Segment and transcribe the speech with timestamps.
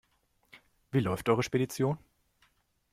[0.91, 1.99] Wie läuft eure Spedition?